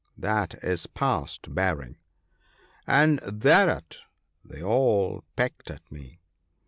[0.17, 1.97] That is past bearing!"
[2.97, 3.99] And thereat
[4.43, 6.19] they all pecked at me.